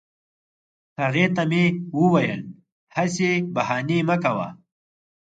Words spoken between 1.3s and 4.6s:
ته مې وویل هسي بهانې مه کوه